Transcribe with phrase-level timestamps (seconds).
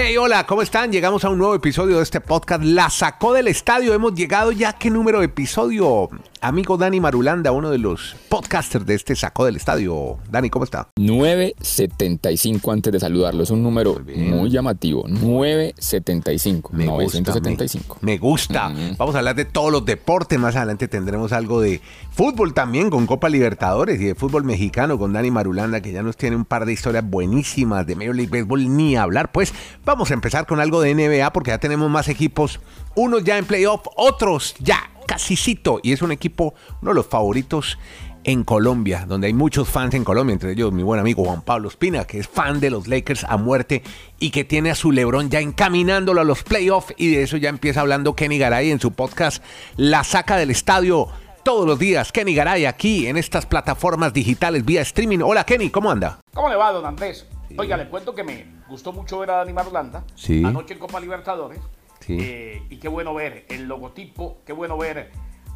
[0.00, 0.92] Hey, hola, ¿cómo están?
[0.92, 2.62] Llegamos a un nuevo episodio de este podcast.
[2.62, 3.92] La sacó del estadio.
[3.92, 4.72] Hemos llegado ya.
[4.72, 6.08] ¿Qué número de episodio?
[6.40, 10.18] Amigo Dani Marulanda, uno de los podcasters de este sacó del estadio.
[10.30, 10.88] Dani, ¿cómo está?
[10.96, 13.42] 975 antes de saludarlo.
[13.42, 15.04] Es un número muy, llamativo.
[15.08, 16.70] 975.
[16.72, 17.86] Me 975.
[17.88, 18.72] Gusta, me, me gusta.
[18.96, 20.38] Vamos a hablar de todos los deportes.
[20.38, 21.80] Más adelante tendremos algo de
[22.12, 26.16] fútbol también con Copa Libertadores y de fútbol mexicano con Dani Marulanda, que ya nos
[26.16, 29.32] tiene un par de historias buenísimas de Major League Baseball ni hablar.
[29.32, 29.52] Pues
[29.84, 32.60] vamos a empezar con algo de NBA porque ya tenemos más equipos.
[32.94, 35.80] Unos ya en playoff, otros ya casicito.
[35.82, 37.78] Y es un equipo, uno de los favoritos
[38.24, 41.68] en Colombia, donde hay muchos fans en Colombia, entre ellos mi buen amigo Juan Pablo
[41.68, 43.82] Espina, que es fan de los Lakers a muerte
[44.18, 46.92] y que tiene a su Lebron ya encaminándolo a los playoffs.
[46.98, 49.42] Y de eso ya empieza hablando Kenny Garay en su podcast
[49.76, 51.08] La Saca del Estadio.
[51.42, 55.20] Todos los días, Kenny Garay aquí en estas plataformas digitales vía streaming.
[55.24, 56.20] Hola Kenny, ¿cómo anda?
[56.34, 57.26] ¿Cómo le va, don Andrés?
[57.56, 60.44] Oiga, le cuento que me gustó mucho ver a Dani Marulanda Sí.
[60.44, 61.60] anoche en Copa Libertadores.
[62.00, 62.16] Sí.
[62.20, 65.10] Eh, y qué bueno ver el logotipo, qué bueno ver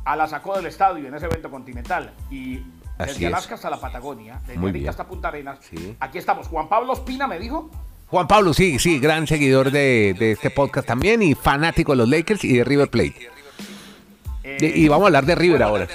[0.05, 2.13] a la sacó del estadio en ese evento continental.
[2.31, 2.59] Y
[2.99, 3.33] Así desde es.
[3.33, 4.89] Alaska hasta la Patagonia, desde Muy bien.
[4.89, 5.59] hasta Punta Arenas.
[5.69, 5.97] Sí.
[6.01, 6.49] Aquí estamos.
[6.49, 7.71] Juan Pablo Espina me dijo.
[8.09, 12.09] Juan Pablo, sí, sí, gran seguidor de, de este podcast también y fanático de los
[12.09, 13.31] Lakers y de River Plate.
[14.45, 15.89] eh, Y, y vamos a hablar de River ahora.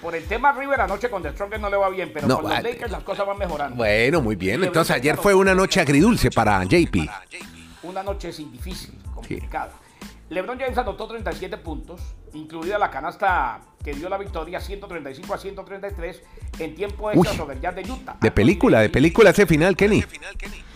[0.00, 2.50] Por el tema River anoche con The Strongest no le va bien, pero No, con
[2.50, 3.76] los Lakers las cosas van mejorando.
[3.76, 4.62] Bueno, muy bien.
[4.64, 6.96] Entonces ayer fue una noche agridulce para JP.
[7.82, 9.72] Una noche sin difícil, complicada.
[10.28, 12.00] LeBron James anotó 37 puntos,
[12.34, 16.22] incluida la canasta que dio la victoria 135 a 133
[16.60, 18.16] en tiempo extra sobre el Jazz de Utah.
[18.20, 20.04] De película, de película ese final, Kenny.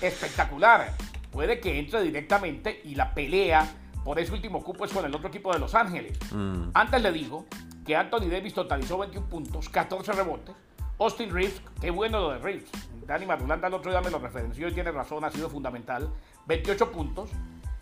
[0.01, 0.95] Espectacular.
[1.31, 3.69] Puede que entre directamente y la pelea
[4.05, 6.19] por ese último cupo es con el otro equipo de Los Ángeles.
[6.33, 6.71] Mm.
[6.75, 7.47] Antes le digo
[7.87, 10.55] que Anthony Davis totalizó 21 puntos, 14 rebotes.
[10.99, 12.71] Austin Reeves, qué bueno lo de Reeves.
[13.07, 16.11] Dani Marulanda el otro día me lo referenció y tiene razón, ha sido fundamental.
[16.47, 17.31] 28 puntos,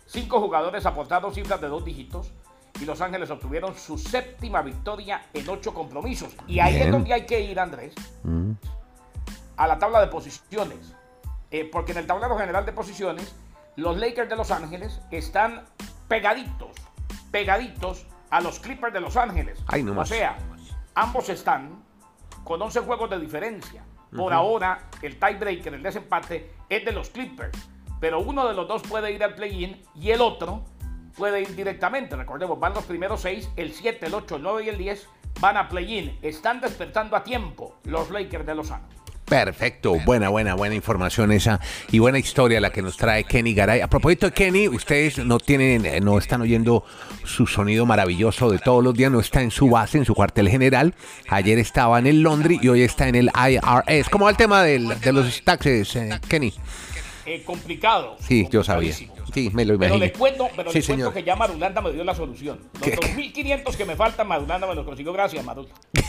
[0.07, 2.31] 5 jugadores aportaron cifras de dos dígitos
[2.79, 6.35] y Los Ángeles obtuvieron su séptima victoria en 8 compromisos.
[6.47, 6.87] Y ahí Bien.
[6.87, 7.93] es donde hay que ir, Andrés,
[9.57, 10.95] a la tabla de posiciones.
[11.51, 13.35] Eh, porque en el tablero general de posiciones,
[13.75, 15.65] los Lakers de Los Ángeles están
[16.07, 16.71] pegaditos,
[17.31, 19.63] pegaditos a los Clippers de Los Ángeles.
[19.67, 20.37] Ay, no o sea,
[20.95, 21.83] ambos están
[22.43, 23.83] con 11 juegos de diferencia.
[24.15, 27.57] Por ahora, el tiebreaker, el desempate, es de los Clippers.
[27.99, 30.65] Pero uno de los dos puede ir al play-in y el otro
[31.17, 32.15] puede ir directamente.
[32.15, 35.07] Recordemos, van los primeros seis, el 7, el 8, el 9 y el 10
[35.39, 36.17] van a play-in.
[36.21, 39.02] Están despertando a tiempo los Lakers de Los Ángeles.
[39.33, 41.59] Perfecto, buena, buena, buena información esa
[41.91, 43.81] y buena historia la que nos trae Kenny Garay.
[43.81, 46.85] A propósito de Kenny, ustedes no tienen, eh, no están oyendo
[47.25, 50.49] su sonido maravilloso de todos los días, no está en su base, en su cuartel
[50.49, 50.93] general.
[51.29, 54.07] Ayer estaba en el Londres y hoy está en el IRS.
[54.11, 56.53] ¿Cómo va el tema del- de los taxes, eh, Kenny?
[57.25, 58.17] Eh, complicado.
[58.19, 58.93] Sí, yo sabía.
[59.33, 60.07] Sí, me lo Pero imaginé.
[60.07, 61.13] le cuento, pero Sí, le cuento señor.
[61.13, 62.59] que ya Marulanda me dio la solución.
[62.73, 62.95] Los ¿Qué?
[62.97, 65.11] 2.500 que me faltan, Marulanda me los consiguió.
[65.13, 65.67] Gracias, Marul.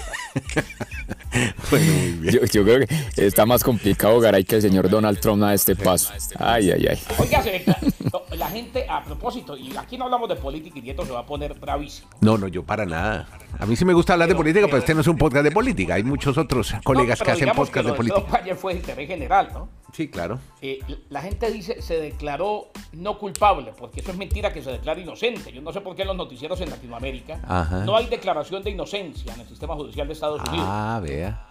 [1.70, 2.34] Bueno, muy bien.
[2.34, 5.74] Yo, yo creo que está más complicado, Garay, que el señor Donald Trump a este
[5.74, 6.12] paso.
[6.38, 6.98] Ay, ay, ay.
[7.18, 11.10] Oiga, la, la gente, a propósito, y aquí no hablamos de política y Nieto se
[11.10, 12.08] va a poner bravísimo.
[12.20, 13.26] No, no, yo para nada.
[13.58, 15.16] A mí sí me gusta hablar de Pero- política, pero pero- este no es un
[15.18, 15.94] podcast de política.
[15.94, 18.38] Hay muchos otros colegas No, que pero hacen podcast que de política.
[18.40, 19.68] ayer fue de interés general, ¿no?
[19.94, 20.40] Sí, claro.
[20.60, 25.02] Eh, la gente dice se declaró no culpable, porque eso es mentira que se declare
[25.02, 25.52] inocente.
[25.52, 27.84] Yo no sé por qué en los noticieros en Latinoamérica Ajá.
[27.84, 30.66] no hay declaración de inocencia en el sistema judicial de Estados Unidos.
[30.68, 31.46] Ah, vea.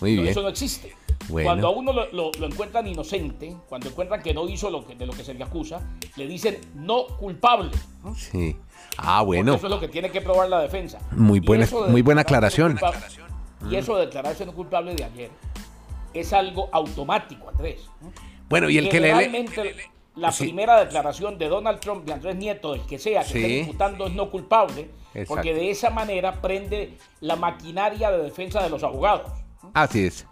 [0.00, 0.32] Muy No, bien.
[0.32, 0.94] Eso no existe.
[1.28, 1.48] Bueno.
[1.48, 4.94] Cuando a uno lo, lo- lo encuentran inocente, cuando encuentran que no hizo lo que,
[4.94, 5.80] de lo que se le acusa,
[6.16, 7.70] le dicen no culpable.
[8.14, 8.56] Sí.
[8.98, 9.54] Ah, Porque bueno.
[9.54, 10.98] Eso es lo que tiene que probar la defensa.
[11.12, 12.78] Muy buena- de muy buena aclaración.
[13.70, 15.30] Y eso de declararse no culpable de ayer
[16.20, 17.88] es algo automático, Andrés.
[18.00, 18.12] ¿no?
[18.48, 19.12] Bueno, y el que le...
[20.16, 20.44] La Sí.
[20.44, 23.38] primera declaración de Donald Trump, de Andrés Nieto, del que sea, que Sí.
[23.38, 25.26] esté imputando es no culpable, Exacto.
[25.34, 29.30] porque de esa manera prende la maquinaria de defensa de los abogados.
[29.74, 30.26] Así es.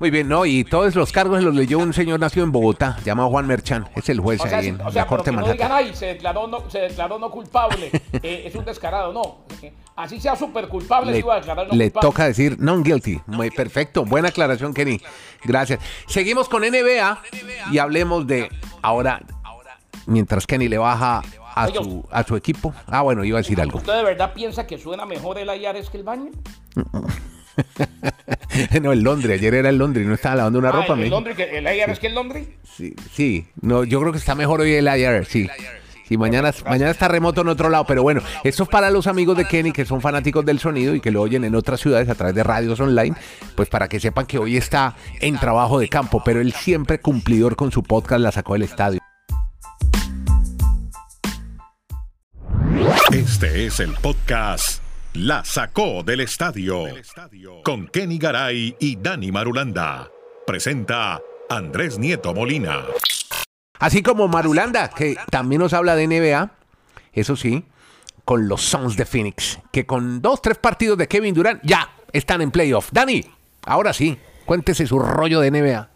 [0.00, 0.44] Muy bien, ¿no?
[0.44, 3.88] Y todos los cargos los leyó un señor nacido en Bogotá, llamado Juan Merchan.
[3.94, 6.06] Es el juez O ahí en o la sea, Corte que no digan, ay, se
[6.06, 7.90] declaró no, se declaró no culpable,
[8.22, 9.44] eh, es un descarado, no.
[9.96, 12.08] Así sea súper culpable, le, iba a declarar no le culpable.
[12.08, 13.20] toca decir non guilty.
[13.26, 14.04] Muy perfecto.
[14.04, 15.00] Buena aclaración, Kenny.
[15.44, 15.80] Gracias.
[16.06, 17.22] Seguimos con NBA
[17.70, 18.48] y hablemos de
[18.80, 19.20] ahora,
[20.06, 21.22] mientras Kenny le baja
[21.54, 22.74] a su, a su equipo.
[22.86, 23.78] Ah, bueno, iba a decir algo.
[23.78, 26.30] ¿Usted de verdad piensa que suena mejor el Ayares que el baño?
[28.80, 29.38] no, el Londres.
[29.38, 30.94] Ayer era el Londres y no estaba lavando una Ah, ropa.
[30.94, 31.10] el, el.
[31.10, 32.48] Londres, que- el Ayares que el Londres.
[32.64, 33.46] Sí, sí.
[33.60, 35.48] No, yo creo que está mejor hoy el IR, sí.
[36.12, 39.34] Y mañana, mañana está remoto en otro lado, pero bueno, eso es para los amigos
[39.34, 42.14] de Kenny que son fanáticos del sonido y que lo oyen en otras ciudades a
[42.14, 43.16] través de radios online,
[43.54, 47.56] pues para que sepan que hoy está en trabajo de campo, pero él siempre cumplidor
[47.56, 49.00] con su podcast la sacó del estadio.
[53.10, 54.82] Este es el podcast
[55.14, 56.88] La sacó del estadio
[57.64, 60.10] con Kenny Garay y Dani Marulanda.
[60.46, 62.84] Presenta Andrés Nieto Molina.
[63.82, 66.52] Así como Marulanda, que también nos habla de NBA,
[67.14, 67.64] eso sí,
[68.24, 72.42] con los Suns de Phoenix, que con dos, tres partidos de Kevin Durant ya están
[72.42, 72.90] en playoff.
[72.92, 73.24] Dani,
[73.66, 75.88] ahora sí, cuéntese su rollo de NBA.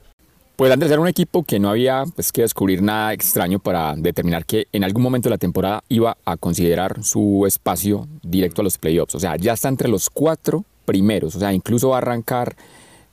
[0.57, 4.45] Pues Andrés era un equipo que no había pues, que descubrir nada extraño para determinar
[4.47, 8.79] que en algún momento de la temporada iba a considerar su espacio directo a los
[8.79, 9.15] playoffs.
[9.15, 11.37] O sea, ya está entre los cuatro primeros.
[11.37, 12.57] O sea, incluso va a arrancar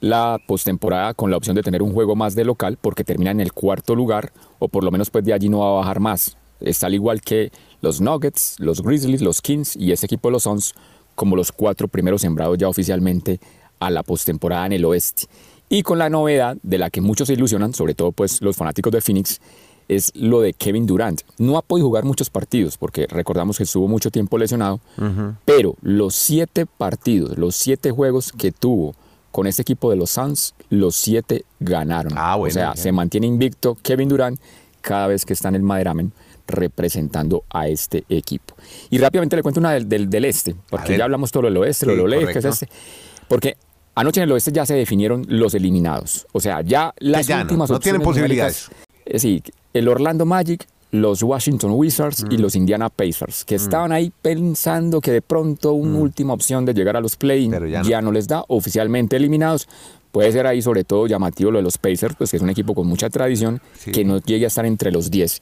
[0.04, 3.40] la postemporada con la opción de tener un juego más de local porque termina en
[3.40, 6.36] el cuarto lugar o por lo menos pues de allí no va a bajar más.
[6.60, 10.44] Está al igual que los Nuggets, los Grizzlies, los Kings y ese equipo de los
[10.44, 10.74] Suns
[11.16, 13.40] como los cuatro primeros sembrados ya oficialmente
[13.80, 15.28] a la postemporada en el oeste.
[15.70, 18.92] Y con la novedad de la que muchos se ilusionan, sobre todo pues los fanáticos
[18.92, 19.40] de Phoenix,
[19.88, 21.22] es lo de Kevin Durant.
[21.38, 24.82] No ha podido jugar muchos partidos porque recordamos que estuvo mucho tiempo lesionado,
[25.46, 28.96] pero los siete partidos, los siete juegos que tuvo
[29.34, 32.14] con este equipo de los Suns, los siete ganaron.
[32.16, 32.84] Ah, bueno, o sea, bien.
[32.84, 34.40] se mantiene invicto Kevin Durant
[34.82, 36.14] cada vez que está en el Maderamen
[36.46, 38.56] representando a este equipo.
[38.92, 41.58] Y rápidamente le cuento una del, del, del este, porque ya hablamos todo lo del
[41.58, 42.70] oeste, lo Sí, del oeste, que es este.
[43.28, 43.58] Porque
[43.96, 46.28] anoche en el oeste ya se definieron los eliminados.
[46.32, 48.70] O sea, ya las ya no, últimas no tienen posibilidades.
[49.04, 49.42] Es decir,
[49.74, 52.32] el Orlando Magic, los Washington Wizards Mm.
[52.32, 56.74] y los Indiana Pacers, que estaban ahí pensando que de pronto una última opción de
[56.76, 57.52] llegar a los play Mm.
[57.52, 58.06] Pero ya ya, no.
[58.08, 58.12] no.
[58.14, 59.68] les da, oficialmente eliminados.
[60.12, 62.76] Puede ser ahí sobre todo llamativo lo de los Pacers, pues que es un equipo
[62.76, 63.92] con mucha tradición, Sí.
[63.92, 65.42] que no llegue a estar entre los 10.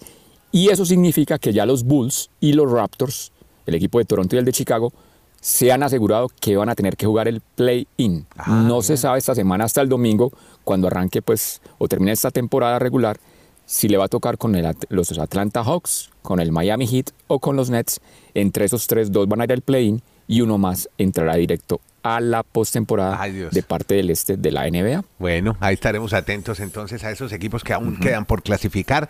[0.53, 3.33] Y eso significa que ya los Bulls y los Raptors,
[3.65, 4.93] el equipo de Toronto y el de Chicago,
[5.41, 8.25] se han asegurado que van a tener que jugar el play-in.
[8.37, 10.31] Ah, no se sabe esta semana hasta el domingo,
[10.63, 13.17] cuando arranque pues o termine esta temporada regular,
[13.65, 17.39] si le va a tocar con el los Atlanta Hawks, con el Miami Heat o
[17.39, 18.01] con los Nets.
[18.33, 22.19] Entre esos tres, dos van a ir al play-in y uno más entrará directo a
[22.19, 23.19] la postemporada
[23.51, 25.03] de parte del este de la NBA.
[25.19, 29.09] Bueno, ahí estaremos atentos entonces a esos equipos que aún quedan por clasificar.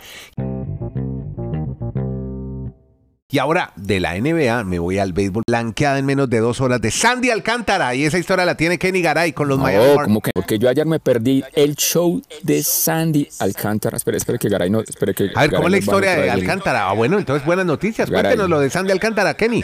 [3.34, 5.44] Y ahora de la NBA me voy al béisbol.
[5.48, 7.96] Blanqueada en menos de dos horas de Sandy Alcántara.
[7.96, 10.04] Y esa historia la tiene Kenny Garay con los Miami No, Marlins.
[10.08, 13.96] como que, porque yo ayer me perdí el show de Sandy Alcántara.
[13.96, 14.82] Espere, espere que Garay no.
[14.82, 16.90] Espere que A ver, ¿cómo es la historia de Alcántara?
[16.90, 18.10] Ah, bueno, entonces buenas noticias.
[18.10, 18.24] Garay.
[18.32, 19.64] Cuéntenos lo de Sandy Alcántara, Kenny.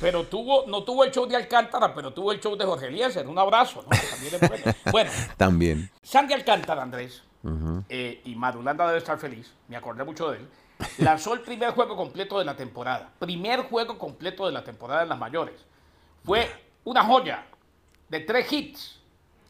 [0.00, 3.28] Pero tuvo, no tuvo el show de Alcántara, pero tuvo el show de Jorge Eliezer.
[3.28, 3.96] Un abrazo, ¿no?
[4.10, 4.64] También es bueno.
[4.90, 5.90] Bueno, También.
[6.02, 7.22] Sandy Alcántara, Andrés,
[7.88, 10.48] eh, y Madulanda debe estar feliz, me acordé mucho de él,
[10.98, 13.12] lanzó el primer juego completo de la temporada.
[13.18, 15.64] Primer juego completo de la temporada en las mayores.
[16.24, 16.48] Fue
[16.84, 17.46] una joya
[18.08, 19.00] de tres hits,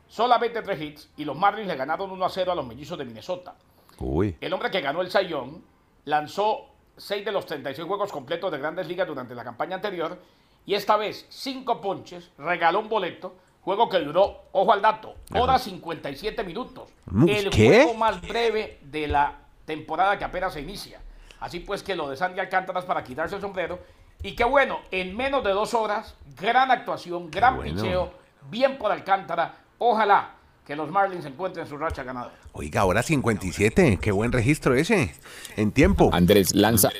[0.08, 3.04] solamente tres hits, y los Marlins le ganaron 1 a 0 a los mellizos de
[3.04, 3.54] Minnesota.
[3.98, 4.36] Uy.
[4.40, 5.62] El hombre que ganó el Sayón
[6.04, 10.18] lanzó 6 de los 36 juegos completos de grandes ligas durante la campaña anterior
[10.64, 15.58] y esta vez 5 ponches, regaló un boleto, juego que duró, ojo al dato, hora
[15.58, 16.88] 57 minutos.
[17.26, 17.84] El ¿qué?
[17.84, 21.00] juego más breve de la temporada que apenas se inicia.
[21.40, 23.78] Así pues que lo de Sandy Alcántara es para quitarse el sombrero.
[24.22, 27.74] Y qué bueno, en menos de dos horas, gran actuación, gran Bueno.
[27.74, 28.12] picheo,
[28.50, 29.56] bien por Alcántara.
[29.78, 32.34] Ojalá que los Marlins encuentren su racha ganadora.
[32.52, 33.98] Oiga, ahora 57.
[34.00, 35.14] Qué buen registro ese.
[35.56, 36.10] En tiempo.
[36.12, 36.90] Andrés lanza.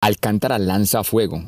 [0.00, 1.42] Alcántara lanza fuego.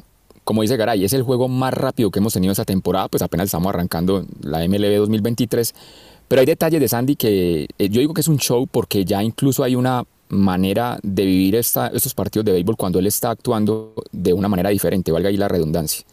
[0.46, 3.46] Como dice Garay, es el juego más rápido que hemos tenido esta temporada, pues apenas
[3.46, 5.74] estamos arrancando la MLB 2023.
[6.28, 9.24] Pero hay detalles de Sandy que eh, yo digo que es un show porque ya
[9.24, 13.92] incluso hay una manera de vivir esta- estos partidos de béisbol cuando él está actuando
[14.12, 16.04] de una manera diferente, valga ahí la redundancia.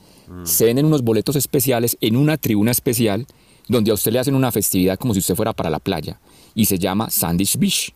[0.46, 3.28] Se venden unos boletos especiales en una tribuna especial
[3.68, 6.20] donde a usted le hacen una festividad como si usted fuera para la playa
[6.56, 7.94] y se llama Sandish Beach.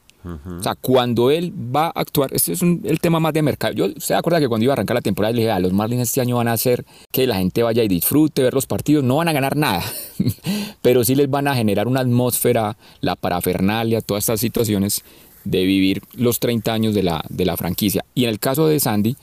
[0.59, 3.73] O sea, cuando él va a actuar, este es un- el tema más de mercado.
[3.73, 6.03] Yo se acuerda que cuando iba a arrancar la temporada le dije, a los Marlins
[6.03, 9.17] este año van a hacer que la gente vaya y disfrute, ver los partidos, no
[9.17, 9.83] van a ganar nada,
[10.81, 15.03] pero sí les van a generar una atmósfera, la parafernalia, todas estas situaciones
[15.43, 18.03] de vivir los 30 años de la, de la franquicia.
[18.13, 19.15] Y en el caso de Sandy,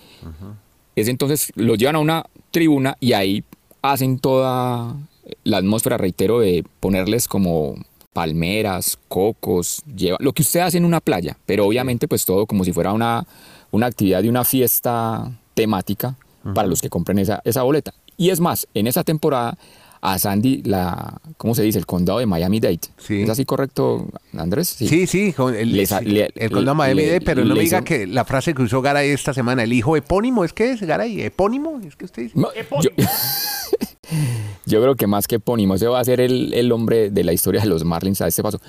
[0.96, 3.44] es entonces lo llevan a una tribuna y ahí
[3.82, 4.96] hacen toda
[5.42, 7.74] la atmósfera, reitero, de ponerles como
[8.14, 12.64] palmeras, cocos, lleva, lo que usted hace en una playa, pero obviamente pues todo como
[12.64, 13.26] si fuera una,
[13.72, 16.16] una actividad de una fiesta temática
[16.54, 17.92] para los que compren esa, esa boleta.
[18.16, 19.58] Y es más, en esa temporada
[20.00, 21.78] a Sandy, la, ¿cómo se dice?
[21.78, 22.78] El condado de Miami-Dade.
[22.98, 23.22] Sí.
[23.22, 24.06] ¿Es así correcto,
[24.36, 24.68] Andrés?
[24.68, 27.62] Sí, sí, con el, Les- sí, le- el condado Miami le- Dade, pero no me
[27.62, 30.72] diga hizo- que la frase que usó Garay esta semana, el hijo epónimo, ¿es que
[30.72, 31.22] es Garay?
[31.22, 31.80] ¿Epónimo?
[31.86, 32.38] ¿Es que usted dice?
[32.38, 32.90] No, Epónimo.
[32.98, 33.04] yo
[34.80, 37.60] creo que más que epónimo, ese va a ser el, el hombre de la historia
[37.60, 38.60] de los Marlins a este paso.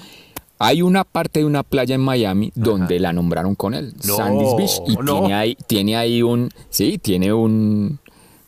[0.57, 4.55] Hay una parte de una playa en Miami donde la nombraron con él, No, Sandy's
[4.57, 5.19] Beach, y no.
[5.19, 7.99] tiene ahí, tiene ahí un, sí, tiene un,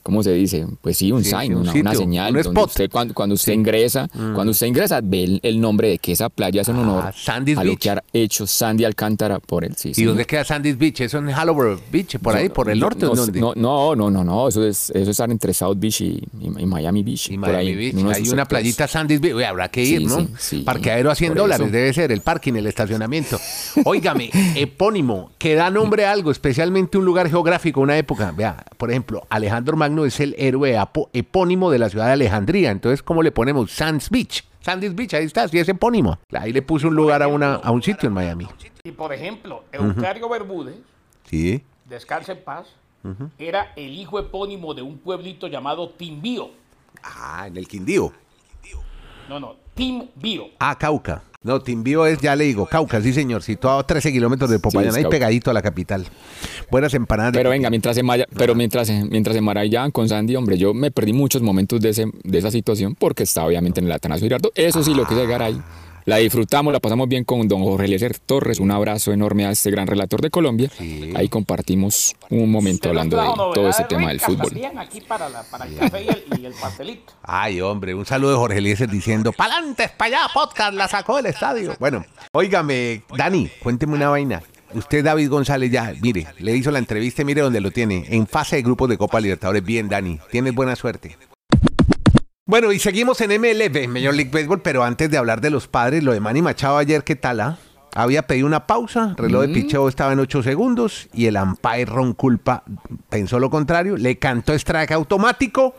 [0.08, 0.66] ¿cómo se dice?
[0.82, 2.28] Pues sí, un Sí, sign, sí, un una, señal.
[2.28, 2.70] un donde spot.
[2.70, 6.30] usted, cuando, cuando usted ingresa, cuando usted ingresa, ve el, el nombre de que esa
[6.30, 7.80] playa es en honor Ah, Sandy's a lo Beach.
[7.82, 9.74] que ha hecho Sandy Alcántara por él.
[9.76, 11.02] Sí, ¿Y dónde queda Sandy's Beach?
[11.02, 12.18] ¿Eso en Halloween Beach?
[12.20, 12.48] ¿Por ahí?
[12.48, 13.06] ¿Por el norte?
[13.06, 13.42] No, o dónde?
[13.42, 16.24] no, no, no, no, no, eso es, eso es entre South Beach y,
[16.66, 17.30] Miami Beach.
[17.32, 17.96] Y Miami ahí, Beach.
[17.96, 18.48] Hay una sectores.
[18.48, 19.44] playita Sandy's Beach.
[19.44, 20.26] Habrá que ir, ¿no?
[20.64, 23.38] Parqueadero a 100 Por dólares debe ser, el parking, el estacionamiento.
[23.84, 28.32] Óigame, epónimo, que da nombre a algo, especialmente un lugar geográfico, una época.
[28.32, 30.78] Vea, por ejemplo, Alejandro Magno es el héroe
[31.14, 32.72] epónimo de la ciudad de Alejandría.
[32.72, 33.72] Entonces, ¿cómo le ponemos?
[33.72, 34.44] Sands Beach.
[34.62, 36.20] Sandy's Beach, ahí está, sí es epónimo.
[36.34, 38.48] Ahí le puso un lugar a, una, a un sitio en Miami.
[38.84, 40.76] Y por ejemplo, Eucario Bermúdez,
[41.24, 41.64] Sí.
[41.86, 42.68] descansa en paz,
[43.38, 46.50] era el hijo epónimo de un pueblito llamado Timbío.
[47.04, 48.12] Ah, en el Quindío.
[49.30, 50.46] No, no, Timbío.
[50.60, 51.24] Ah, Cauca.
[51.44, 54.90] No, Timbío es, ya le digo, Cauca, sí señor, situado a 13 kilómetros de Popayán,
[54.90, 56.06] es ahí pegadito a la capital.
[56.70, 57.32] Buenas empanadas.
[57.32, 60.74] Pero venga, mientras se, maya- pero mientras, se- mientras se maravillaban con Sandy, hombre, yo
[60.74, 64.26] me perdí muchos momentos de, ese, de esa situación porque estaba obviamente en el Atanasio
[64.26, 64.52] Girardot.
[64.56, 65.62] Eso sí, lo que es Garay.
[66.08, 68.62] La disfrutamos, la pasamos bien con don Jorge Eliezer Torres.
[68.62, 70.72] Un abrazo enorme a este gran relator de Colombia.
[71.16, 74.54] Ahí compartimos un momento hablando de todo ese tema del fútbol.
[74.78, 77.12] Aquí para, la- para el café y el, y el pastelito.
[77.24, 81.26] Ay, hombre, un saludo de Jorge Eliezer diciendo, pa'lante, para allá, podcast, la sacó del
[81.26, 81.76] estadio.
[81.78, 84.42] Bueno, óigame, Dani, cuénteme una vaina.
[84.74, 88.28] Usted, David González, ya, mire, le hizo la entrevista y mire dónde lo tiene, en
[88.28, 89.62] fase de grupos de Copa Libertadores.
[89.64, 91.18] Bien, Dani, tienes buena suerte.
[92.48, 96.02] Bueno, y seguimos en MLB, Major League Baseball, pero antes de hablar de los padres,
[96.02, 97.42] lo de Manny Machado ayer, ¿qué tal?
[97.42, 97.58] ah?
[97.94, 102.14] Había pedido una pausa, reloj de picheo estaba en 8 segundos y el umpire Ron
[102.14, 102.64] Culpa
[103.10, 105.76] pensó lo contrario, le cantó strike automático,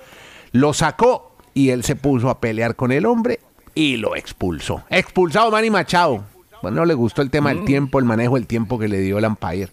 [0.52, 3.40] lo sacó y él se puso a pelear con el hombre
[3.74, 4.84] y lo expulsó.
[4.90, 6.22] Expulsado Manny Machado.
[6.60, 9.16] Bueno, no le gustó el tema del tiempo, el manejo del tiempo que le dio
[9.16, 9.70] el umpire,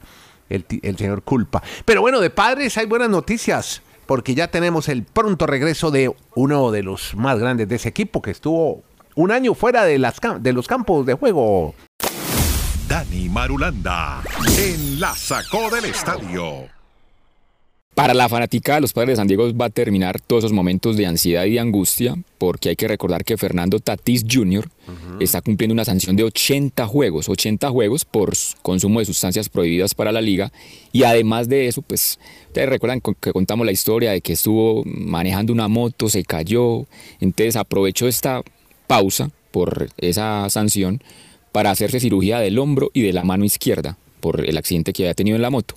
[0.47, 1.61] el, el señor Culpa.
[1.83, 6.71] Pero bueno, de padres hay buenas noticias, porque ya tenemos el pronto regreso de uno
[6.71, 8.83] de los más grandes de ese equipo que estuvo
[9.15, 11.73] un año fuera de, los campos de juego.
[12.87, 14.21] Dani Marulanda
[14.57, 16.74] en la sacó del estadio.
[17.95, 20.97] Para la fanática de los padres de San Diego va a terminar todos esos momentos
[20.97, 24.69] de ansiedad y de angustia, porque hay que recordar que Fernando Tatís Jr.
[25.21, 30.11] está cumpliendo una sanción de 80 juegos, 80 juegos por consumo de sustancias prohibidas para
[30.11, 30.51] la liga,
[30.91, 35.53] y además de eso, pues, ustedes recuerdan que contamos la historia de que estuvo manejando
[35.53, 36.85] una moto, se cayó,
[37.21, 38.41] entonces aprovechó esta
[38.87, 41.01] pausa por esa sanción
[41.53, 45.13] para hacerse cirugía del hombro y de la mano izquierda por el accidente que había
[45.13, 45.75] tenido en la moto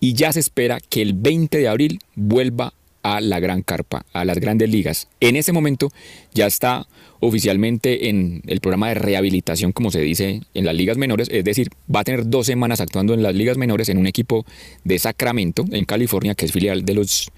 [0.00, 2.72] y ya se espera que el 20 de abril vuelva
[3.02, 5.08] a la gran carpa, a las grandes ligas.
[5.20, 5.90] En ese momento
[6.34, 6.86] ya está
[7.20, 11.68] oficialmente en el programa de rehabilitación, como se dice en las ligas menores, es decir,
[11.94, 14.44] va a tener dos semanas actuando en las ligas menores en un equipo
[14.84, 17.30] de Sacramento, en California, que es filial de los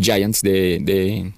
[0.00, 1.32] Giants de, de-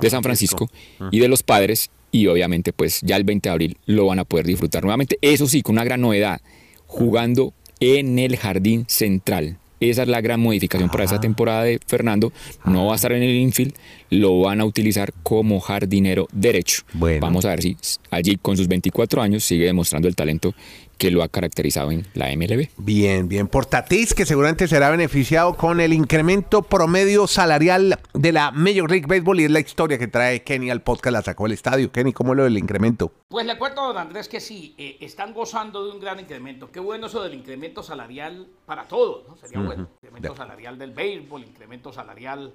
[0.00, 0.70] de San Francisco
[1.12, 4.24] y de los padres, y obviamente pues ya el 20 de abril lo van a
[4.24, 5.18] poder disfrutar nuevamente.
[5.20, 6.40] Eso sí, con una gran novedad,
[6.86, 9.58] jugando en el jardín central.
[9.90, 12.32] Esa es la gran modificación para esta temporada de Fernando.
[12.64, 13.74] No va a estar en el infield,
[14.12, 16.82] lo van a utilizar como jardinero derecho.
[16.92, 17.20] Bueno.
[17.22, 17.76] Vamos a ver si
[18.10, 20.54] allí con sus 24 años sigue demostrando el talento
[20.98, 22.68] que lo ha caracterizado en la MLB.
[22.76, 23.48] Bien, bien.
[23.48, 29.06] Por Tatís, que seguramente será beneficiado con el incremento promedio salarial de la Major League
[29.08, 31.90] Baseball y es la historia que trae Kenny al podcast, la sacó el estadio.
[31.90, 33.12] Kenny, ¿cómo es lo del incremento?
[33.28, 36.70] Pues le cuento, don Andrés, que sí, eh, están gozando de un gran incremento.
[36.70, 39.36] Qué bueno eso del incremento salarial para todos, ¿no?
[39.36, 39.88] Sería bueno.
[40.02, 42.52] Incremento salarial del béisbol, incremento salarial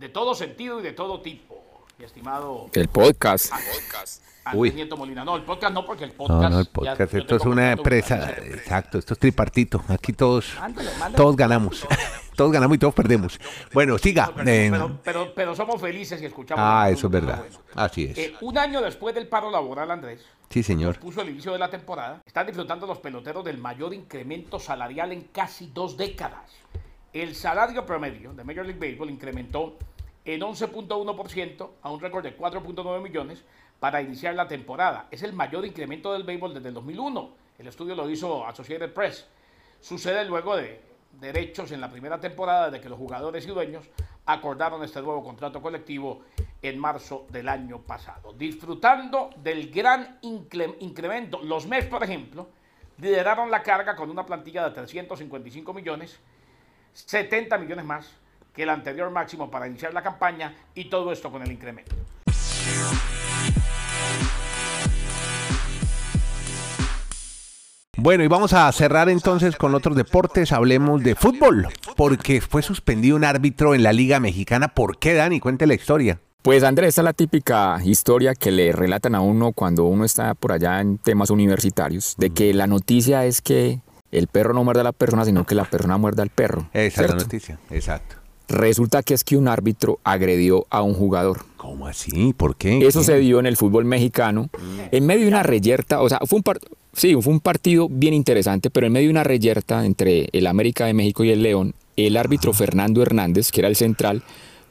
[0.00, 1.62] de todo sentido y de todo tipo,
[1.98, 3.52] mi estimado El podcast.
[4.54, 4.68] Uy.
[4.70, 5.22] Andrés Nieto Molina.
[5.24, 6.50] No, el podcast no, porque el No, podcast.
[6.50, 7.14] no, el ya- podcast.
[7.14, 8.30] esto es una empresa.
[8.30, 9.84] esa Exacto, esto es tripartito.
[9.88, 11.16] Aquí todos, Mándale, mándale.
[11.16, 11.86] todos ganamos.
[12.36, 13.38] todos ganamos y todos perdemos.
[13.74, 14.32] Bueno, siga.
[14.34, 16.64] Pero, Eh, pero, pero- pero somos felices y escuchamos.
[16.66, 17.38] ah, eso es verdad.
[17.40, 17.58] bueno.
[17.74, 18.16] Así es.
[18.18, 20.98] Eh, un año después del paro laboral, Andrés, Sí, señor.
[20.98, 25.24] puso el inicio de la temporada, están disfrutando los peloteros del mayor incremento salarial en
[25.24, 26.50] casi dos décadas.
[27.12, 29.76] El salario promedio de Major League Baseball incrementó
[30.24, 33.44] en 11.1% a un récord de 4.9 millones
[33.80, 35.06] para iniciar la temporada.
[35.10, 37.30] Es el mayor incremento del béisbol desde el 2001.
[37.58, 39.26] El estudio lo hizo Associated Press.
[39.80, 40.80] Sucede luego de
[41.18, 43.86] derechos en la primera temporada de que los jugadores y dueños
[44.26, 46.20] acordaron este nuevo contrato colectivo
[46.62, 48.32] en marzo del año pasado.
[48.34, 52.48] Disfrutando del gran incre- incremento, los Mets, por ejemplo,
[52.98, 56.20] lideraron la carga con una plantilla de 355 millones,
[56.92, 58.10] 70 millones más
[58.54, 61.94] que el anterior máximo para iniciar la campaña y todo esto con el incremento.
[68.02, 70.52] Bueno, y vamos a cerrar entonces con otros deportes.
[70.52, 74.68] Hablemos de fútbol, porque fue suspendido un árbitro en la Liga Mexicana.
[74.68, 75.38] ¿Por qué, Dani?
[75.38, 76.18] Cuente la historia.
[76.40, 80.32] Pues Andrés, esta es la típica historia que le relatan a uno cuando uno está
[80.32, 83.80] por allá en temas universitarios, de que la noticia es que
[84.12, 86.68] el perro no muerde a la persona, sino que la persona muerde al perro.
[86.72, 88.16] Esa es la noticia, exacto.
[88.48, 91.44] Resulta que es que un árbitro agredió a un jugador.
[91.56, 92.34] ¿Cómo así?
[92.36, 92.84] ¿Por qué?
[92.84, 94.50] Eso se dio en el fútbol mexicano,
[94.90, 96.44] en medio de una reyerta, o sea, fue un,
[96.92, 100.86] sí, fue un partido bien interesante, pero en medio de una reyerta entre el América
[100.86, 104.22] de México y el León, el árbitro Fernando Hernández, que era el central,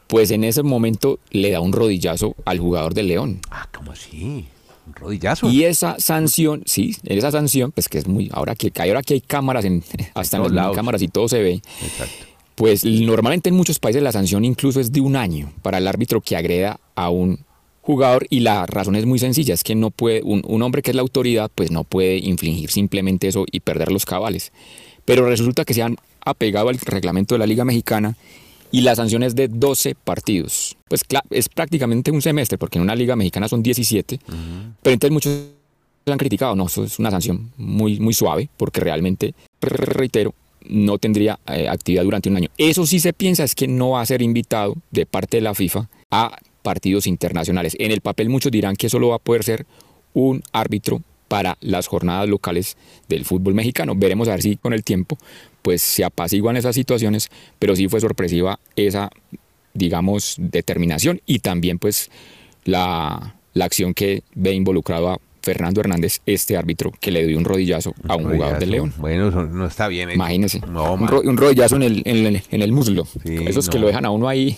[0.07, 3.39] pues en ese momento le da un rodillazo al jugador del León.
[3.49, 4.47] Ah, ¿cómo así?
[4.89, 5.49] ¿Un rodillazo?
[5.49, 9.21] Y esa sanción, sí, esa sanción, pues que es muy, ahora que, ahora que hay
[9.21, 9.83] cámaras, en,
[10.15, 11.61] hasta en las cámaras y todo se ve.
[11.83, 12.25] Exacto.
[12.55, 16.19] Pues normalmente en muchos países la sanción incluso es de un año para el árbitro
[16.19, 17.45] que agreda a un
[17.81, 20.91] jugador y la razón es muy sencilla, es que no puede, un, un hombre que
[20.91, 24.51] es la autoridad pues no puede infligir simplemente eso y perder los cabales.
[25.05, 28.17] Pero resulta que se han apegado al reglamento de la Liga Mexicana
[28.71, 30.77] y la sanción es de 12 partidos.
[30.87, 34.19] Pues es prácticamente un semestre, porque en una liga mexicana son 17,
[34.81, 35.33] pero entonces muchos
[36.07, 40.33] han criticado, no, eso es una sanción muy, muy suave, porque realmente, reitero,
[40.67, 42.49] no tendría eh, actividad durante un año.
[42.57, 45.53] Eso sí se piensa es que no va a ser invitado de parte de la
[45.53, 47.75] FIFA a partidos internacionales.
[47.79, 49.65] En el papel muchos dirán que solo va a poder ser
[50.13, 52.75] un árbitro para las jornadas locales
[53.07, 53.93] del fútbol mexicano.
[53.95, 55.17] Veremos a ver si con el tiempo
[55.69, 59.11] pues se apaciguan esas situaciones, pero sí fue sorpresiva esa,
[59.75, 62.09] digamos, determinación y también pues
[62.63, 67.45] la, la acción que ve involucrado a Fernando Hernández, este árbitro que le dio un
[67.45, 68.93] rodillazo a un, jugador del León.
[68.97, 70.11] Bueno, no está bien.
[70.11, 70.61] Imagínese.
[70.65, 73.07] un, rodillazo en el, en el, muslo.
[73.23, 74.57] Esos que lo dejan a uno ahí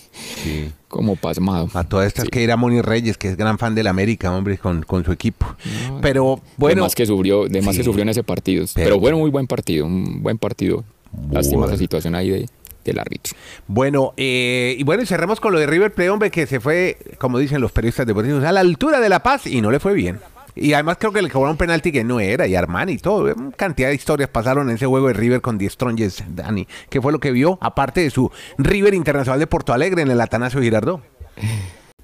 [0.87, 1.69] como pasmado.
[1.73, 4.83] A todas estas que era Moni Reyes, que es gran fan del América, hombre, con,
[4.83, 5.55] con su equipo.
[6.01, 6.75] pero bueno.
[6.75, 8.65] De más que sufrió, de más que sufrió en ese partido.
[8.75, 10.83] Pero, bueno, muy buen partido, un buen partido.
[11.31, 12.50] Lástima esa situación ahí de,
[12.83, 13.35] del árbitro.
[13.67, 16.97] Bueno, eh, y bueno, y cerramos con lo de River Plate, hombre, que se fue,
[17.17, 19.93] como dicen los periodistas deportivos, a la altura de La Paz y no le fue
[19.93, 20.19] bien.
[20.53, 23.33] Y además creo que le cobraron un penalti que no era, y Armani y todo.
[23.55, 26.67] Cantidad de historias pasaron en ese juego de River con Die Strongest, Dani.
[26.89, 27.57] ¿Qué fue lo que vio?
[27.61, 31.01] Aparte de su River Internacional de Porto Alegre en el Atanasio Girardot.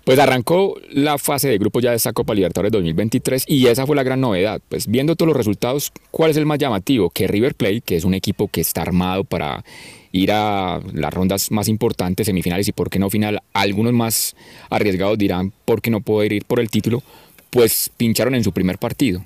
[0.08, 3.93] Pues arrancó la fase de grupo ya de esta Copa Libertadores 2023 y esa fue
[3.93, 4.62] la gran novedad.
[4.70, 7.10] Pues viendo todos los resultados, ¿cuál es el más llamativo?
[7.10, 9.65] Que River Plate, que es un equipo que está armado para
[10.13, 14.38] ir a las rondas más importantes, semifinales y por qué no final, algunos más
[14.70, 17.04] arriesgados dirán por qué no poder ir por el título,
[17.50, 19.26] pues pincharon en su primer partido.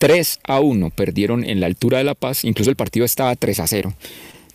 [0.00, 3.60] 3 a 1 perdieron en la altura de La Paz, incluso el partido estaba 3
[3.60, 3.94] a 0.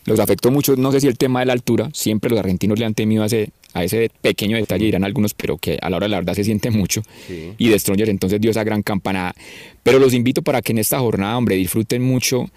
[0.06, 2.86] Los afectó mucho, no sé si el tema de la altura, siempre los argentinos le
[2.86, 6.06] han temido a ese, a ese pequeño detalle, dirán algunos, pero que a la hora
[6.06, 7.02] de la verdad se siente mucho.
[7.58, 9.34] Y de Stronger entonces dio esa gran campanada.
[9.82, 12.50] Pero los invito para que en esta jornada, hombre, disfruten mucho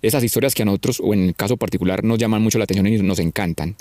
[0.00, 2.86] esas historias que a nosotros, o en el caso particular, nos llaman mucho la atención
[2.86, 3.74] y nos encantan.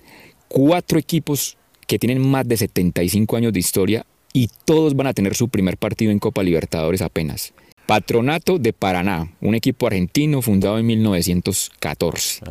[0.47, 1.57] Cuatro equipos
[1.87, 5.77] que tienen más de 75 años de historia y todos van a tener su primer
[5.77, 7.53] partido en Copa Libertadores apenas.
[7.85, 12.41] Patronato de Paraná, un equipo argentino fundado en 1914.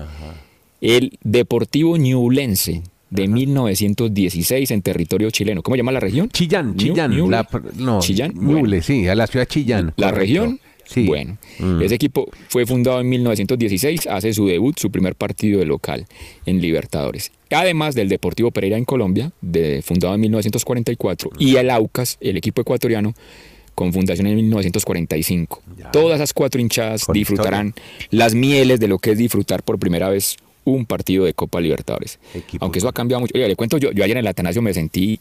[0.81, 5.63] El Deportivo Ñublense de 1916 en territorio chileno.
[5.63, 6.29] ¿Cómo llama la región?
[6.29, 7.13] Chillán, Chillán.
[7.77, 8.33] no, Chillán.
[8.83, 9.93] sí, a la ciudad Chillán.
[9.97, 10.61] La región
[10.97, 11.83] bueno, mm.
[11.83, 16.07] ese equipo fue fundado en 1916, hace su debut, su primer partido de local
[16.47, 17.31] en Libertadores.
[17.51, 22.61] Además del Deportivo Pereira en Colombia, de, fundado en 1944, y el Aucas, el equipo
[22.63, 23.15] ecuatoriano,
[23.75, 25.63] con fundación en 1945.
[25.93, 27.75] Todas esas cuatro hinchadas disfrutarán
[28.11, 32.19] las mieles de lo que es disfrutar por primera vez un partido de Copa Libertadores.
[32.61, 33.33] Aunque eso ha cambiado mucho.
[33.35, 35.19] Oye, le cuento, yo, yo ayer en el Atanasio me sentí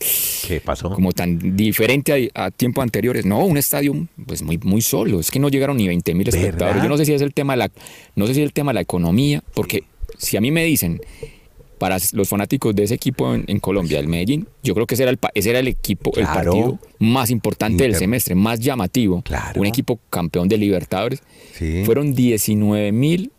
[0.47, 0.89] ¿Qué pasó?
[0.91, 3.25] como tan diferente a, tiempos anteriores.
[3.25, 3.93] No, un estadio
[4.25, 5.19] pues muy, muy solo.
[5.19, 6.84] Es que no llegaron ni 20 mil espectadores.
[6.84, 7.71] Yo no sé si es el tema de la,
[8.15, 9.84] no sé si es el tema de la economía, porque
[10.17, 11.02] si a mí me dicen
[11.80, 15.12] para los fanáticos de ese equipo en, Colombia, el Medellín, yo creo que ese era
[15.12, 19.24] el, ese era el equipo, el partido más importante del semestre, más llamativo.
[19.56, 21.24] Un equipo campeón de Libertadores.
[21.86, 23.30] Fueron 19.300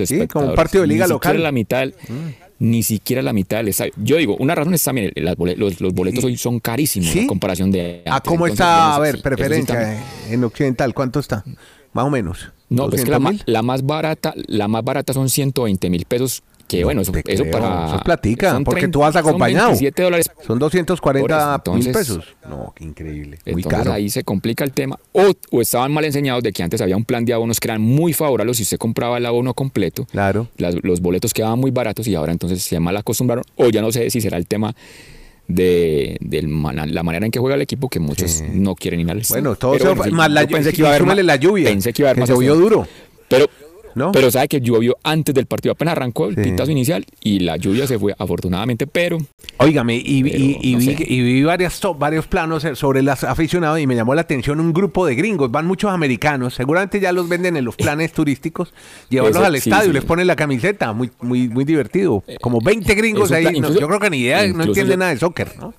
[0.00, 0.08] espectadores.
[0.08, 1.42] Sí, como un partido de liga local.
[1.42, 2.44] La mitad, mm.
[2.60, 3.92] Ni siquiera la mitad del estadio.
[3.96, 8.02] Yo digo, una razón es también, los, los boletos hoy son carísimos en comparación de...
[8.06, 10.94] ¿A cómo está, a ver, preferencia en Occidental?
[10.94, 11.44] ¿Cuánto está?
[11.92, 12.52] Más o menos.
[12.68, 16.84] No, pues que la, la, más barata, la más barata son 120 mil pesos que
[16.84, 17.86] bueno, eso, eso para.
[17.86, 19.66] Eso es platica, porque tú vas acompañado.
[19.66, 20.30] Son 27 dólares.
[20.46, 22.34] Son 240 mil pesos.
[22.48, 23.38] No, qué increíble.
[23.46, 23.92] Muy caro.
[23.92, 24.98] ahí se complica el tema.
[25.12, 27.80] O, o, estaban mal enseñados de que antes había un plan de abonos que eran
[27.80, 30.06] muy favorables si usted compraba el abono completo.
[30.10, 30.48] Claro.
[30.56, 33.44] los boletos quedaban muy baratos y ahora entonces se mal acostumbraron.
[33.56, 34.74] O ya no sé si será el tema
[35.48, 39.56] de, la manera en que juega el equipo que muchos no quieren ir al Bueno,
[39.56, 39.76] todo
[40.12, 41.68] más la, pensé que iba a haber más, la lluvia.
[41.68, 42.28] Pensé que iba a haber más.
[42.30, 42.86] llovió duro.
[43.28, 43.46] Pero,
[43.94, 44.12] ¿No?
[44.12, 46.42] pero sabe que llovió antes del partido, apenas arrancó el Sí.
[46.42, 49.18] pitazo inicial y la lluvia se fue afortunadamente, pero
[49.58, 53.22] Óigame, y, Pero, y- y no vi, y vi varias varios planos eh, sobre los
[53.22, 57.12] aficionados y me llamó la atención un grupo de gringos, van muchos americanos, seguramente ya
[57.12, 58.74] los venden en los planes turísticos,
[59.10, 59.92] llevarlos al sí, estadio, sí.
[59.94, 64.00] les ponen la camiseta, muy muy muy divertido, como 20 gringos ahí, no, yo creo
[64.00, 65.72] que ni idea, no entienden nada de soccer, ¿no?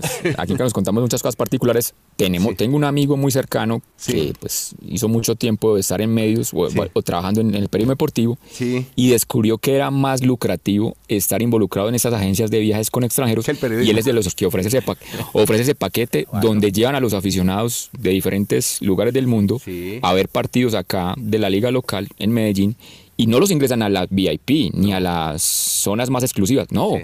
[0.00, 4.12] Pues aquí que nos contamos muchas cosas particulares, tenemos, tengo un amigo muy cercano Sí.
[4.12, 6.78] que pues hizo mucho tiempo de estar en medios o, Sí.
[6.92, 8.86] o trabajando en, el periodismo deportivo Sí.
[8.96, 13.46] y descubrió que era más lucrativo estar involucrado en estas agencias de viajes con extranjeros
[13.48, 14.96] y él es de los que ofrece ese, pa-
[15.32, 19.98] ofrece ese paquete donde llevan a los aficionados de diferentes lugares del mundo Sí.
[20.02, 22.76] a ver partidos acá de la liga local en Medellín
[23.16, 26.94] y no los ingresan a la VIP ni a las zonas más exclusivas, no.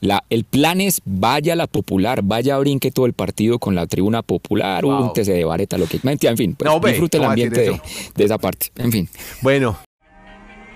[0.00, 3.74] La, el plan es vaya a la popular, vaya a brinque todo el partido con
[3.74, 5.08] la tribuna popular, Wow.
[5.08, 7.32] úntese de vareta, lo que mentira, en fin, pues, No, ve, disfrute el ¿cómo va
[7.32, 7.82] a decir ambiente
[8.14, 8.68] de, esa parte.
[8.76, 9.08] En fin.
[9.42, 9.76] Bueno,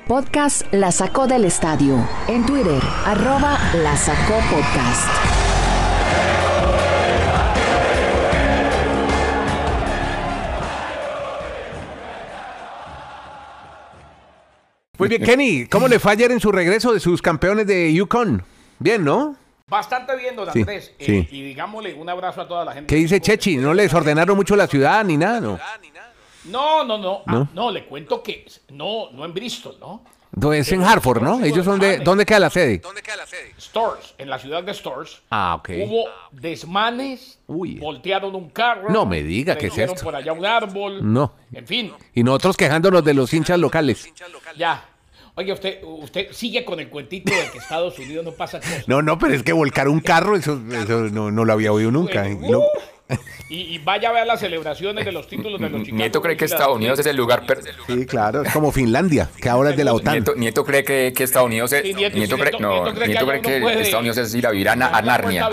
[0.08, 2.04] Podcast La Sacó del Estadio.
[2.26, 5.08] En Twitter, arroba La Sacó Podcast.
[14.98, 18.44] muy bien, Kenny, ¿cómo le fue ayer en su regreso de sus campeones de Yukon?
[18.82, 19.36] Bien, ¿no?
[19.66, 20.92] Bastante bien, don Sí, Andrés.
[20.98, 21.28] Eh, sí.
[21.30, 22.92] y digámosle un abrazo a toda la gente.
[22.94, 23.56] ¿Qué dice Chechi?
[23.56, 25.40] ¿No le desordenaron mucho la ciudad ni nada?
[25.40, 25.58] No.
[26.44, 27.22] No, no, no.
[27.26, 27.70] Ah, ¿No?
[27.70, 30.04] le cuento que no, no en Bristol, ¿no?
[30.34, 31.44] No, Es en Hartford, ¿no?
[31.44, 31.98] Ellos son de...
[31.98, 32.80] ¿Dónde queda la sede?
[33.60, 35.20] Stores, en la ciudad de Stores.
[35.30, 35.68] Ah, ok.
[35.86, 37.74] Hubo desmanes, Uy.
[37.78, 38.88] voltearon un carro.
[38.88, 40.02] No me diga, ¿qué es esto?
[40.02, 41.00] por allá un árbol.
[41.12, 41.34] No.
[41.52, 44.10] En fin, Y nosotros quejándonos de los hinchas locales.
[44.56, 44.88] ya.
[45.34, 48.86] Oye, usted, usted sigue con el cuentito de que Estados Unidos no pasa cosas.
[48.86, 51.90] No, no, pero es que volcar un carro, eso, eso no, no lo había oído
[51.90, 52.26] nunca.
[52.28, 52.62] Uh,
[53.48, 56.36] y, y vaya a ver las celebraciones de los títulos de los Chicago Nieto cree
[56.36, 57.46] que Estados Unidos es el lugar.
[57.46, 60.14] per- Sí, claro, es como Finlandia, que ahora es de la OTAN.
[60.14, 61.82] Nieto, Nieto cree que, que Estados Unidos es.
[61.82, 64.34] Sí, Nieto- Nieto, cree, Nieto- no, Nieto cree que cree que puede- Estados Unidos es
[64.34, 65.48] ir a vivir a, a Narnia.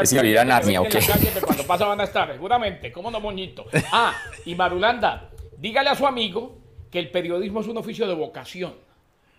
[0.00, 1.06] Es ir a vivir a Narnia, en ¿o la qué?
[1.06, 2.90] calle que Cuando pasa van a estar, seguramente.
[2.92, 3.66] ¿Cómo no, moñito?
[3.92, 6.58] Ah, y Marulanda, dígale a su amigo
[6.90, 8.74] que el periodismo es un oficio de vocación.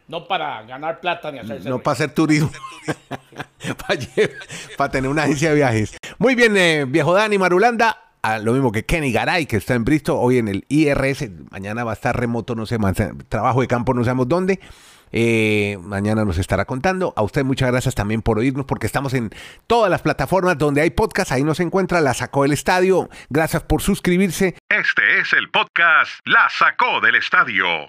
[0.09, 2.49] No para ganar plata ni hacerse No para hacer turismo,
[4.77, 5.95] para tener una agencia de viajes.
[6.17, 7.95] Muy bien, eh, viejo Dani Marulanda.
[8.23, 11.29] ah, lo mismo que Kenny Garay, que está en Bristol, hoy en el IRS.
[11.51, 12.95] Mañana va a estar remoto, no sé, más,
[13.29, 14.59] trabajo de campo, no sabemos dónde.
[15.11, 17.13] Eh, mañana nos estará contando.
[17.15, 19.29] A usted muchas gracias también por oírnos, porque estamos en
[19.67, 21.31] todas las plataformas donde hay podcast.
[21.31, 23.09] Ahí nos encuentra, la sacó el estadio.
[23.29, 24.55] Gracias por suscribirse.
[24.69, 27.87] Este es el podcast La Sacó del Estadio